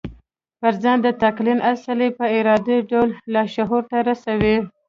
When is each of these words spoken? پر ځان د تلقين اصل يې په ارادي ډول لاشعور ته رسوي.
پر 0.59 0.73
ځان 0.83 0.97
د 1.03 1.07
تلقين 1.21 1.59
اصل 1.71 1.97
يې 2.05 2.09
په 2.17 2.25
ارادي 2.37 2.77
ډول 2.91 3.09
لاشعور 3.33 3.83
ته 3.91 3.97
رسوي. 4.09 4.55